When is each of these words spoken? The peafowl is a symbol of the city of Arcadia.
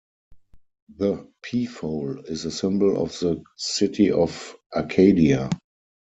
The 0.97 1.29
peafowl 1.43 2.25
is 2.27 2.45
a 2.45 2.51
symbol 2.51 3.03
of 3.03 3.11
the 3.19 3.43
city 3.55 4.09
of 4.11 4.55
Arcadia. 4.75 5.51